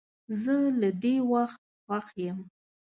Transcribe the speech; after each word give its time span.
زه 0.41 0.55
له 0.81 0.89
دې 1.01 1.15
وخت 1.31 1.61
خوښ 1.85 2.05
یم. 2.25 2.39